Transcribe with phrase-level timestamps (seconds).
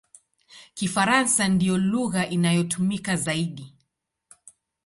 [0.73, 3.73] Kifaransa ndiyo lugha inayotumika zaidi.